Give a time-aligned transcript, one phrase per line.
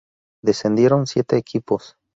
[0.41, 1.95] Descendieron siete equipos.